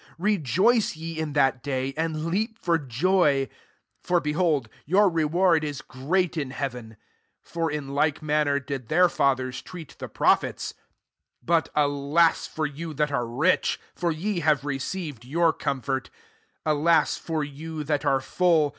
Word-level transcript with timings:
23 0.15 0.33
Rejoice 0.35 0.95
ye 0.95 1.19
in 1.19 1.33
that 1.33 1.61
day, 1.61 1.93
and 1.95 2.25
leap 2.25 2.57
for 2.57 2.79
joy: 2.79 3.47
for, 4.01 4.19
behold, 4.19 4.67
youi» 4.89 5.13
reward 5.13 5.63
is 5.63 5.83
great 5.83 6.35
in 6.35 6.49
heaven; 6.49 6.97
for 7.43 7.69
in 7.69 7.89
like 7.89 8.19
manner 8.19 8.59
did 8.59 8.87
their 8.87 9.07
fathers 9.07 9.61
tr^at 9.61 9.95
the 9.99 10.07
prophets. 10.07 10.73
24" 11.45 11.45
But 11.45 11.69
alas 11.75 12.47
for 12.47 12.65
you 12.65 12.95
that 12.95 13.11
an 13.11 13.37
rich! 13.37 13.79
for 13.93 14.11
ye 14.11 14.39
have 14.39 14.65
received 14.65 15.23
your 15.23 15.53
comfort. 15.53 16.09
25 16.63 16.63
Alas 16.77 17.17
for 17.19 17.43
you 17.43 17.83
that 17.83 18.03
are 18.03 18.21
full 18.21 18.69